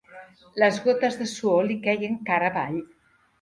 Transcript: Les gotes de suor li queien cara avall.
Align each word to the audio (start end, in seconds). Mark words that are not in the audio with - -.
Les 0.61 0.79
gotes 0.85 1.17
de 1.19 1.27
suor 1.33 1.67
li 1.67 1.77
queien 1.85 2.17
cara 2.31 2.49
avall. 2.55 2.81